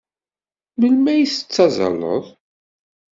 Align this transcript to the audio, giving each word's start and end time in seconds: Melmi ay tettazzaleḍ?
Melmi 0.79 1.09
ay 1.13 1.21
tettazzaleḍ? 1.27 2.25